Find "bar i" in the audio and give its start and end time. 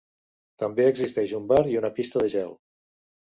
1.53-1.77